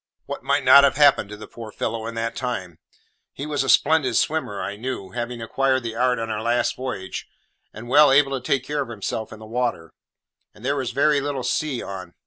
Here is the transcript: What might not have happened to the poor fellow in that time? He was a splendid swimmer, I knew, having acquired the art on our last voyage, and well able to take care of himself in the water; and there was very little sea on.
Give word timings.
What 0.25 0.41
might 0.43 0.63
not 0.65 0.83
have 0.83 0.95
happened 0.95 1.29
to 1.29 1.37
the 1.37 1.45
poor 1.45 1.71
fellow 1.71 2.07
in 2.07 2.15
that 2.15 2.35
time? 2.35 2.79
He 3.33 3.45
was 3.45 3.63
a 3.63 3.69
splendid 3.69 4.15
swimmer, 4.15 4.59
I 4.59 4.75
knew, 4.75 5.11
having 5.11 5.43
acquired 5.43 5.83
the 5.83 5.93
art 5.95 6.17
on 6.17 6.31
our 6.31 6.41
last 6.41 6.75
voyage, 6.75 7.27
and 7.71 7.87
well 7.87 8.11
able 8.11 8.31
to 8.31 8.43
take 8.43 8.63
care 8.63 8.81
of 8.81 8.89
himself 8.89 9.31
in 9.31 9.37
the 9.37 9.45
water; 9.45 9.93
and 10.55 10.65
there 10.65 10.75
was 10.75 10.89
very 10.89 11.21
little 11.21 11.43
sea 11.43 11.83
on. 11.83 12.15